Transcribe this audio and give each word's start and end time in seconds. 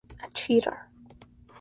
A 0.23 0.27
cheater. 0.31 0.89